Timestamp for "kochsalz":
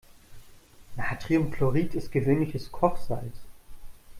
2.71-3.37